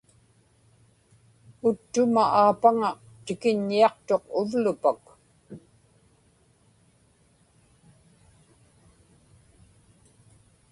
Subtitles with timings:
[1.69, 2.89] uttuma aapaŋa
[3.25, 4.99] tikiññiaqtuq uvlupak